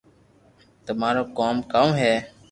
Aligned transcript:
تمارو 0.85 1.23
ڪوم 1.37 1.55
ڪاؤ 1.71 1.87
ھي 1.99 2.13